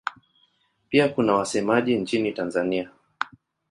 [0.89, 2.91] Pia kuna wasemaji nchini Tanzania.